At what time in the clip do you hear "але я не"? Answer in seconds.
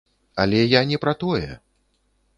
0.43-0.97